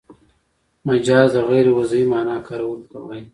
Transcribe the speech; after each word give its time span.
مجاز 0.87 1.29
د 1.35 1.37
غیر 1.49 1.67
وضعي 1.77 2.03
مانا 2.11 2.37
کارولو 2.47 2.85
ته 2.91 2.97
وايي. 3.05 3.23